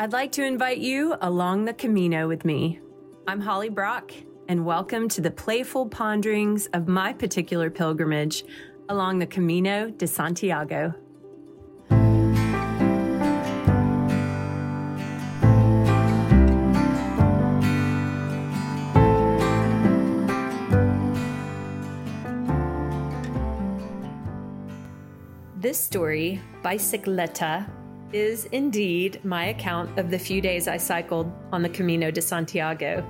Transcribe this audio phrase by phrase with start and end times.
[0.00, 2.78] I'd like to invite you along the Camino with me.
[3.26, 4.12] I'm Holly Brock,
[4.46, 8.44] and welcome to the playful ponderings of my particular pilgrimage
[8.88, 10.94] along the Camino de Santiago.
[25.56, 27.68] This story, Bicicleta,
[28.12, 33.04] is indeed my account of the few days I cycled on the Camino de Santiago.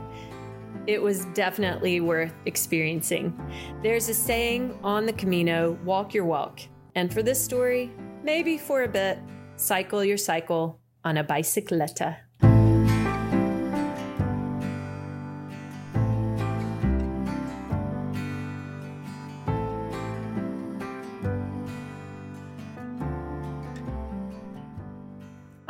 [0.87, 3.39] It was definitely worth experiencing.
[3.83, 6.61] There's a saying on the Camino walk your walk.
[6.95, 7.93] And for this story,
[8.23, 9.19] maybe for a bit,
[9.57, 12.17] cycle your cycle on a bicicleta.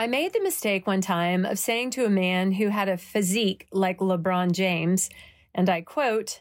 [0.00, 3.66] I made the mistake one time of saying to a man who had a physique
[3.72, 5.10] like LeBron James,
[5.52, 6.40] and I quote,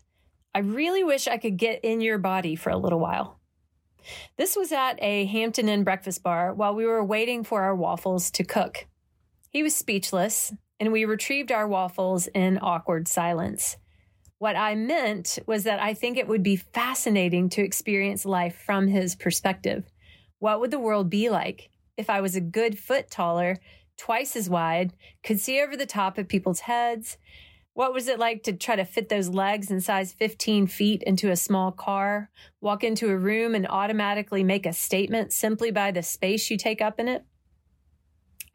[0.53, 3.39] I really wish I could get in your body for a little while.
[4.37, 8.29] This was at a Hampton Inn breakfast bar while we were waiting for our waffles
[8.31, 8.85] to cook.
[9.49, 13.77] He was speechless, and we retrieved our waffles in awkward silence.
[14.37, 18.85] What I meant was that I think it would be fascinating to experience life from
[18.85, 19.83] his perspective.
[20.37, 23.57] What would the world be like if I was a good foot taller,
[23.97, 27.17] twice as wide, could see over the top of people's heads?
[27.73, 31.29] What was it like to try to fit those legs in size 15 feet into
[31.29, 32.29] a small car,
[32.61, 36.81] walk into a room and automatically make a statement simply by the space you take
[36.81, 37.25] up in it?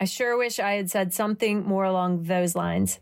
[0.00, 2.98] I sure wish I had said something more along those lines,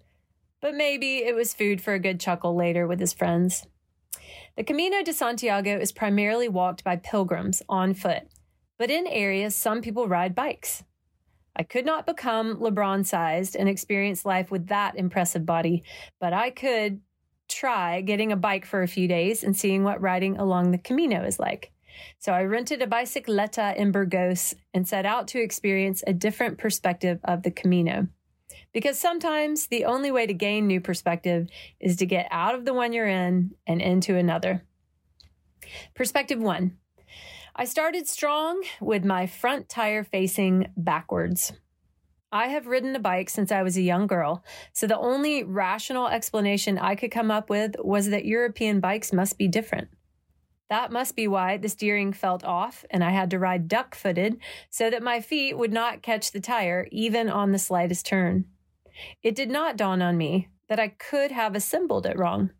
[0.61, 3.67] but maybe it was food for a good chuckle later with his friends.
[4.57, 8.25] The Camino de Santiago is primarily walked by pilgrims on foot
[8.81, 10.83] but in areas some people ride bikes.
[11.55, 15.85] I could not become LeBron sized and experience life with that impressive body,
[16.19, 17.03] but I could
[17.47, 21.25] try getting a bike for a few days and seeing what riding along the Camino
[21.25, 21.73] is like.
[22.21, 27.21] So I rented a bicicleta in Burgos and set out to experience a different perspective
[27.25, 28.09] of the Camino.
[28.73, 31.49] Because sometimes the only way to gain new perspective
[31.81, 34.65] is to get out of the one you're in and into another.
[35.95, 36.79] Perspective one
[37.55, 41.53] I started strong with my front tire facing backwards.
[42.33, 46.07] I have ridden a bike since I was a young girl, so the only rational
[46.07, 49.89] explanation I could come up with was that European bikes must be different.
[50.69, 54.39] That must be why the steering felt off and I had to ride duck footed
[54.71, 58.45] so that my feet would not catch the tire even on the slightest turn.
[59.25, 62.51] It did not dawn on me that I could have assembled it wrong.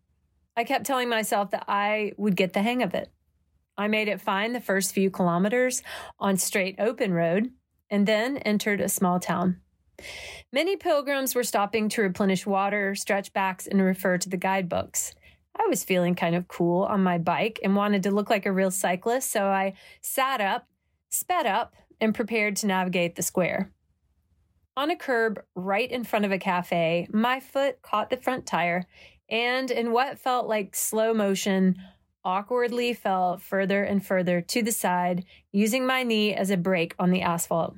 [0.57, 3.09] I kept telling myself that I would get the hang of it.
[3.81, 5.81] I made it fine the first few kilometers
[6.19, 7.49] on straight open road
[7.89, 9.59] and then entered a small town.
[10.53, 15.15] Many pilgrims were stopping to replenish water, stretch backs, and refer to the guidebooks.
[15.59, 18.51] I was feeling kind of cool on my bike and wanted to look like a
[18.51, 20.67] real cyclist, so I sat up,
[21.09, 23.71] sped up, and prepared to navigate the square.
[24.77, 28.85] On a curb right in front of a cafe, my foot caught the front tire,
[29.27, 31.77] and in what felt like slow motion,
[32.23, 37.11] awkwardly fell further and further to the side, using my knee as a brake on
[37.11, 37.75] the asphalt.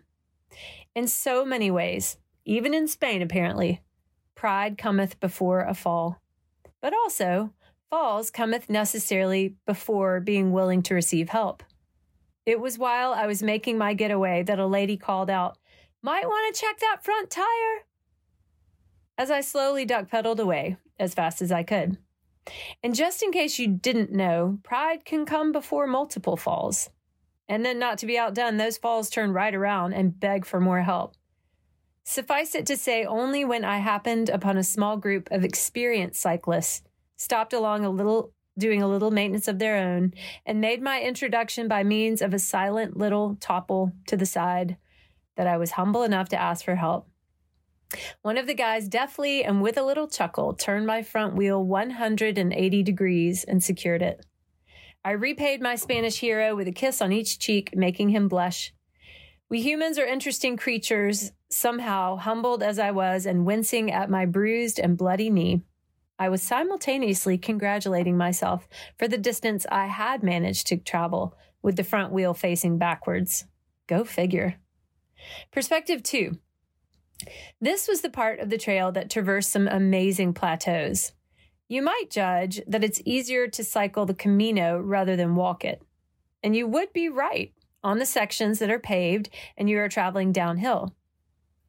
[0.96, 3.82] In so many ways, even in Spain apparently,
[4.36, 6.22] pride cometh before a fall.
[6.82, 7.54] But also,
[7.90, 11.64] falls cometh necessarily before being willing to receive help.
[12.46, 15.58] It was while I was making my getaway that a lady called out,
[16.02, 17.86] Might want to check that front tire.
[19.18, 21.98] As I slowly duck pedaled away as fast as I could.
[22.84, 26.90] And just in case you didn't know, pride can come before multiple falls.
[27.48, 30.82] And then, not to be outdone, those falls turn right around and beg for more
[30.82, 31.16] help.
[32.06, 36.84] Suffice it to say, only when I happened upon a small group of experienced cyclists,
[37.16, 40.14] stopped along a little, doing a little maintenance of their own,
[40.46, 44.78] and made my introduction by means of a silent little topple to the side,
[45.36, 47.08] that I was humble enough to ask for help.
[48.22, 52.84] One of the guys deftly and with a little chuckle turned my front wheel 180
[52.84, 54.26] degrees and secured it.
[55.06, 58.74] I repaid my Spanish hero with a kiss on each cheek, making him blush.
[59.50, 64.80] We humans are interesting creatures, somehow, humbled as I was and wincing at my bruised
[64.80, 65.62] and bloody knee.
[66.18, 68.68] I was simultaneously congratulating myself
[68.98, 73.46] for the distance I had managed to travel with the front wheel facing backwards.
[73.88, 74.56] Go figure.
[75.52, 76.38] Perspective two
[77.62, 81.14] this was the part of the trail that traversed some amazing plateaus.
[81.68, 85.82] You might judge that it's easier to cycle the Camino rather than walk it.
[86.44, 87.54] And you would be right
[87.84, 90.96] on the sections that are paved and you are traveling downhill.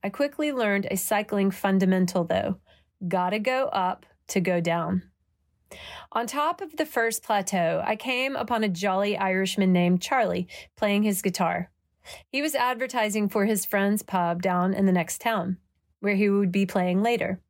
[0.03, 2.59] I quickly learned a cycling fundamental, though
[3.07, 5.03] gotta go up to go down.
[6.13, 11.03] On top of the first plateau, I came upon a jolly Irishman named Charlie playing
[11.03, 11.71] his guitar.
[12.29, 15.59] He was advertising for his friend's pub down in the next town,
[16.01, 17.41] where he would be playing later.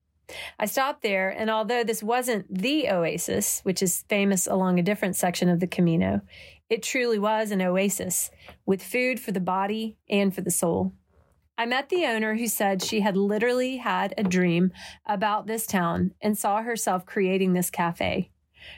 [0.58, 5.16] I stopped there, and although this wasn't the oasis, which is famous along a different
[5.16, 6.22] section of the Camino,
[6.70, 8.30] it truly was an oasis
[8.64, 10.92] with food for the body and for the soul.
[11.56, 14.72] I met the owner who said she had literally had a dream
[15.06, 18.30] about this town and saw herself creating this cafe.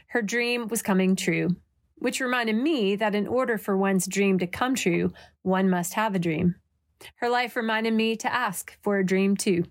[0.08, 1.56] Her dream was coming true,
[1.98, 5.12] which reminded me that in order for one's dream to come true,
[5.42, 6.56] one must have a dream.
[7.16, 9.64] Her life reminded me to ask for a dream too.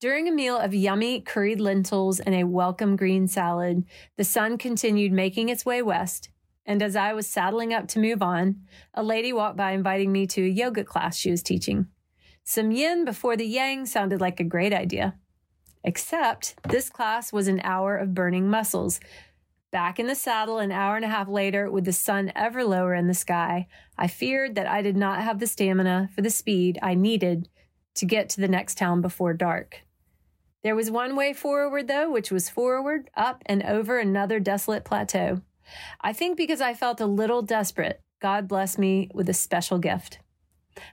[0.00, 3.84] During a meal of yummy curried lentils and a welcome green salad,
[4.16, 6.30] the sun continued making its way west.
[6.64, 8.60] And as I was saddling up to move on,
[8.94, 11.88] a lady walked by inviting me to a yoga class she was teaching.
[12.44, 15.16] Some yin before the yang sounded like a great idea.
[15.82, 19.00] Except this class was an hour of burning muscles.
[19.70, 22.94] Back in the saddle an hour and a half later, with the sun ever lower
[22.94, 23.66] in the sky,
[23.98, 27.50] I feared that I did not have the stamina for the speed I needed
[27.96, 29.82] to get to the next town before dark.
[30.62, 35.42] There was one way forward, though, which was forward, up, and over another desolate plateau.
[36.00, 40.18] I think because I felt a little desperate, God blessed me with a special gift.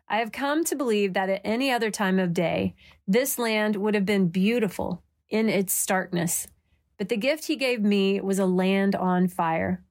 [0.09, 2.75] I have come to believe that at any other time of day,
[3.07, 6.47] this land would have been beautiful in its starkness.
[6.97, 9.83] But the gift he gave me was a land on fire.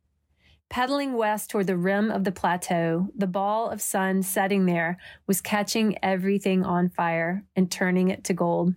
[0.71, 5.41] Pedaling west toward the rim of the plateau, the ball of sun setting there was
[5.41, 8.75] catching everything on fire and turning it to gold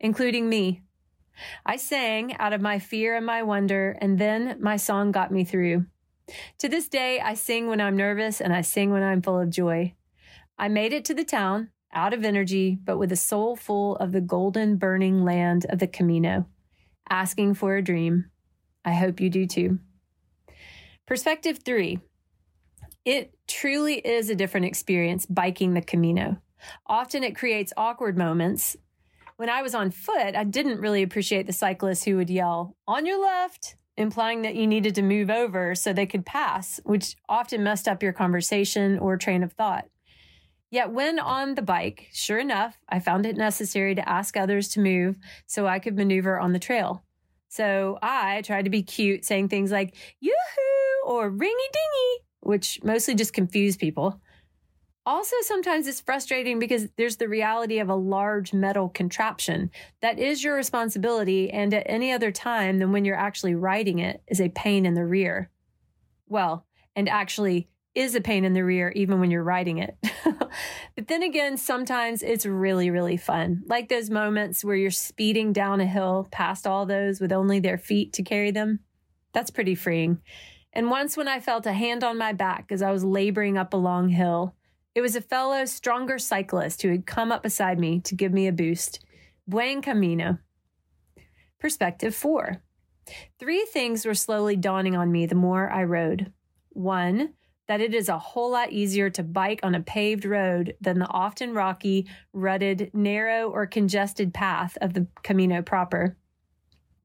[0.00, 0.82] including me.
[1.64, 5.44] I sang out of my fear and my wonder, and then my song got me
[5.44, 5.86] through.
[6.58, 9.50] To this day, I sing when I'm nervous and I sing when I'm full of
[9.50, 9.94] joy.
[10.58, 14.12] I made it to the town, out of energy, but with a soul full of
[14.12, 16.46] the golden burning land of the Camino,
[17.10, 18.30] asking for a dream.
[18.84, 19.78] I hope you do too.
[21.06, 22.00] Perspective three.
[23.04, 26.38] It truly is a different experience biking the Camino.
[26.86, 28.76] Often it creates awkward moments,
[29.38, 33.06] when I was on foot, I didn't really appreciate the cyclists who would yell, on
[33.06, 37.62] your left, implying that you needed to move over so they could pass, which often
[37.62, 39.84] messed up your conversation or train of thought.
[40.70, 44.80] Yet, when on the bike, sure enough, I found it necessary to ask others to
[44.80, 47.02] move so I could maneuver on the trail.
[47.48, 53.14] So I tried to be cute, saying things like yoo-hoo or ringy dingy, which mostly
[53.14, 54.20] just confused people.
[55.06, 59.70] Also, sometimes it's frustrating because there's the reality of a large metal contraption
[60.02, 64.20] that is your responsibility, and at any other time than when you're actually riding it
[64.28, 65.50] is a pain in the rear.
[66.26, 69.96] Well, and actually is a pain in the rear even when you're riding it.
[70.96, 73.62] but then again, sometimes it's really, really fun.
[73.66, 77.78] Like those moments where you're speeding down a hill past all those with only their
[77.78, 78.80] feet to carry them.
[79.32, 80.18] That's pretty freeing.
[80.72, 83.72] And once when I felt a hand on my back as I was laboring up
[83.72, 84.54] a long hill,
[84.94, 88.46] it was a fellow, stronger cyclist who had come up beside me to give me
[88.46, 89.00] a boost.
[89.46, 90.38] Buen camino.
[91.58, 92.62] Perspective four.
[93.38, 96.32] Three things were slowly dawning on me the more I rode.
[96.70, 97.34] One,
[97.68, 101.08] that it is a whole lot easier to bike on a paved road than the
[101.08, 106.16] often rocky, rutted, narrow, or congested path of the Camino proper.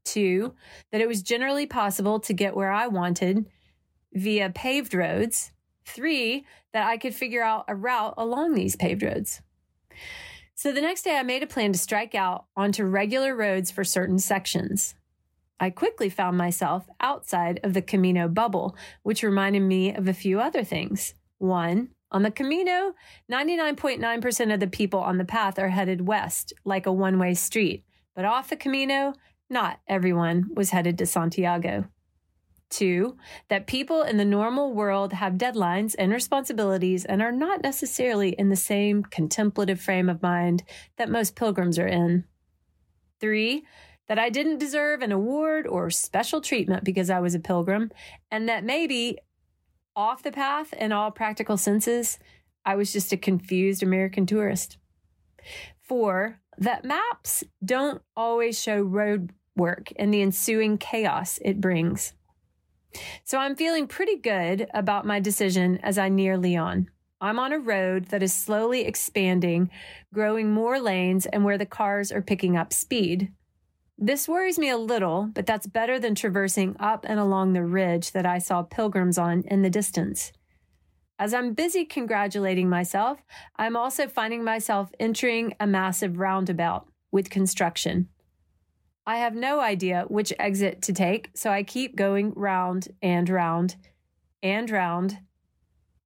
[0.06, 0.56] Two,
[0.92, 3.46] that it was generally possible to get where I wanted
[4.14, 5.52] via paved roads.
[5.86, 9.42] Three, that I could figure out a route along these paved roads.
[10.56, 13.84] So the next day, I made a plan to strike out onto regular roads for
[13.84, 14.96] certain sections.
[15.60, 20.40] I quickly found myself outside of the Camino bubble, which reminded me of a few
[20.40, 21.14] other things.
[21.38, 22.94] One, on the Camino,
[23.32, 27.84] 99.9% of the people on the path are headed west, like a one way street.
[28.16, 29.14] But off the Camino,
[29.50, 31.86] not everyone was headed to Santiago.
[32.70, 33.18] Two,
[33.50, 38.50] that people in the normal world have deadlines and responsibilities and are not necessarily in
[38.50, 40.64] the same contemplative frame of mind
[40.98, 42.26] that most pilgrims are in.
[43.20, 43.64] Three,
[44.08, 47.92] that I didn't deserve an award or special treatment because I was a pilgrim,
[48.30, 49.18] and that maybe
[49.96, 52.20] off the path in all practical senses,
[52.66, 54.78] I was just a confused American tourist.
[55.82, 62.14] Four, that maps don't always show road work and the ensuing chaos it brings.
[63.24, 66.90] So I'm feeling pretty good about my decision as I near Leon.
[67.20, 69.70] I'm on a road that is slowly expanding,
[70.14, 73.32] growing more lanes, and where the cars are picking up speed.
[73.98, 78.12] This worries me a little, but that's better than traversing up and along the ridge
[78.12, 80.32] that I saw pilgrims on in the distance.
[81.20, 83.20] As I'm busy congratulating myself,
[83.56, 88.10] I'm also finding myself entering a massive roundabout with construction.
[89.06, 93.76] I have no idea which exit to take, so I keep going round and round
[94.42, 95.20] and round.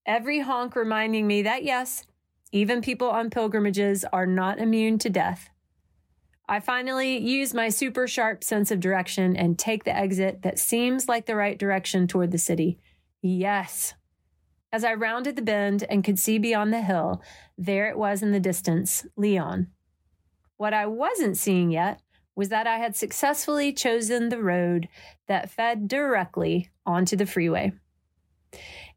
[0.06, 2.03] Every honk reminding me that yes,
[2.51, 5.50] even people on pilgrimages are not immune to death.
[6.50, 11.10] I finally use my super sharp sense of direction and take the exit that seems
[11.10, 12.80] like the right direction toward the city.
[13.22, 13.96] Yes.
[14.72, 17.22] As I rounded the bend and could see beyond the hill,
[17.58, 19.68] there it was in the distance Leon.
[20.56, 22.01] What I wasn't seeing yet
[22.36, 24.88] was that I had successfully chosen the road
[25.27, 27.74] that fed directly onto the freeway.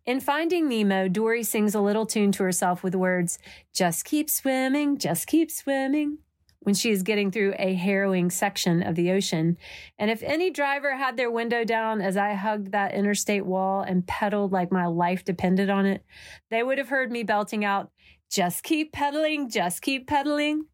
[0.06, 3.38] In Finding Nemo, Dory sings a little tune to herself with words,
[3.74, 6.18] Just keep swimming, just keep swimming,
[6.60, 9.56] when she is getting through a harrowing section of the ocean.
[9.98, 14.06] And if any driver had their window down as I hugged that interstate wall and
[14.06, 16.04] pedaled like my life depended on it,
[16.50, 17.90] they would have heard me belting out,
[18.30, 20.66] Just keep pedaling, just keep pedaling.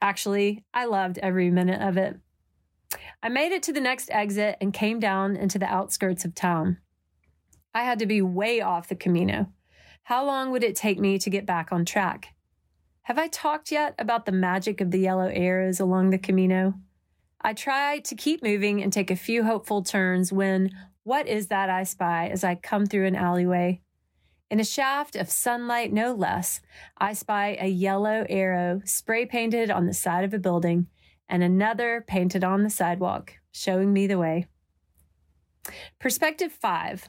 [0.00, 2.16] Actually, I loved every minute of it.
[3.22, 6.78] I made it to the next exit and came down into the outskirts of town.
[7.74, 9.52] I had to be way off the Camino.
[10.04, 12.34] How long would it take me to get back on track?
[13.08, 16.74] Have I talked yet about the magic of the yellow arrows along the Camino?
[17.40, 20.72] I try to keep moving and take a few hopeful turns when
[21.04, 23.80] what is that I spy as I come through an alleyway?
[24.50, 26.60] In a shaft of sunlight, no less,
[26.98, 30.88] I spy a yellow arrow spray painted on the side of a building
[31.30, 34.48] and another painted on the sidewalk, showing me the way.
[35.98, 37.08] Perspective five.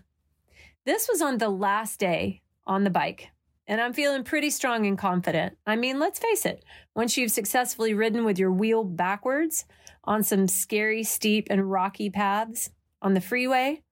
[0.86, 3.32] This was on the last day on the bike,
[3.70, 5.56] and I'm feeling pretty strong and confident.
[5.68, 9.64] I mean, let's face it, once you've successfully ridden with your wheel backwards
[10.04, 13.84] on some scary, steep, and rocky paths on the freeway,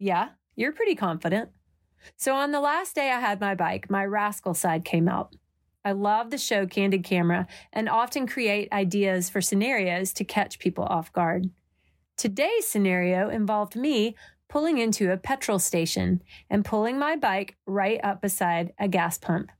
[0.00, 1.50] yeah, you're pretty confident.
[2.16, 5.36] So on the last day I had my bike, my rascal side came out.
[5.84, 10.84] I love the show Candid Camera and often create ideas for scenarios to catch people
[10.84, 11.50] off guard.
[12.16, 14.16] Today's scenario involved me
[14.50, 19.50] pulling into a petrol station and pulling my bike right up beside a gas pump.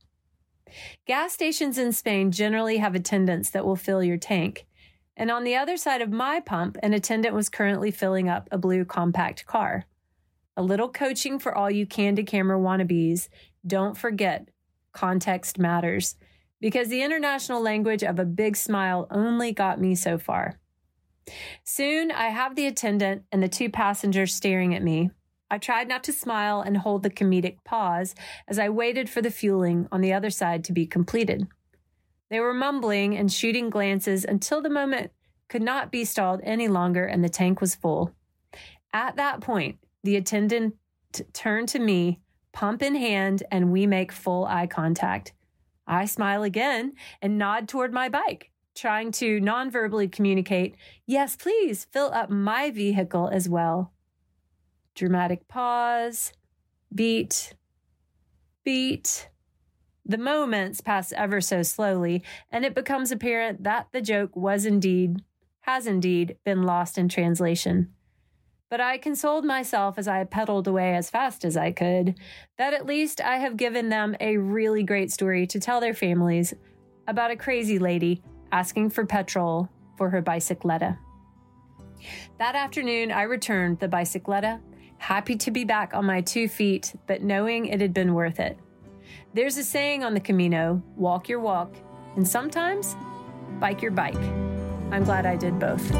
[1.07, 4.67] Gas stations in Spain generally have attendants that will fill your tank.
[5.17, 8.57] And on the other side of my pump, an attendant was currently filling up a
[8.57, 9.85] blue compact car.
[10.57, 13.29] A little coaching for all you candid camera wannabes.
[13.65, 14.49] Don't forget,
[14.93, 16.15] context matters
[16.59, 20.60] because the international language of a big smile only got me so far.
[21.63, 25.11] Soon I have the attendant and the two passengers staring at me.
[25.49, 28.15] I tried not to smile and hold the comedic pause
[28.47, 31.47] as I waited for the fueling on the other side to be completed.
[32.29, 35.11] They were mumbling and shooting glances until the moment
[35.49, 38.15] could not be stalled any longer and the tank was full.
[38.93, 40.75] At that point, the attendant
[41.11, 42.21] t- turned to me,
[42.53, 45.33] pump in hand, and we make full eye contact.
[45.85, 50.75] I smile again and nod toward my bike, trying to non-verbally communicate,
[51.05, 53.93] yes, please fill up my vehicle as well.
[54.95, 56.33] Dramatic pause,
[56.93, 57.53] beat,
[58.63, 59.29] beat.
[60.05, 65.23] The moments pass ever so slowly, and it becomes apparent that the joke was indeed,
[65.61, 67.93] has indeed been lost in translation.
[68.69, 72.15] But I consoled myself as I pedaled away as fast as I could
[72.57, 76.53] that at least I have given them a really great story to tell their families
[77.05, 80.97] about a crazy lady asking for petrol for her bicicleta.
[82.37, 84.59] That afternoon, I returned the bicicleta,
[84.97, 88.57] happy to be back on my two feet, but knowing it had been worth it.
[89.33, 91.75] There's a saying on the Camino walk your walk,
[92.15, 92.95] and sometimes
[93.59, 94.15] bike your bike.
[94.91, 95.91] I'm glad I did both.